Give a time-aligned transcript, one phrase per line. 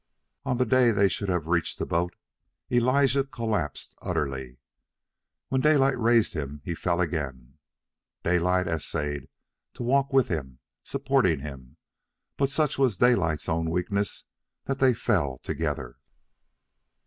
[0.45, 2.15] On the day they should have reached the boat,
[2.71, 4.57] Elijah collapsed utterly.
[5.49, 7.59] When Daylight raised him, he fell again.
[8.23, 9.29] Daylight essayed
[9.75, 11.77] to walk with him, supporting him,
[12.35, 14.25] but such was Daylight's own weakness
[14.65, 15.97] that they fell together.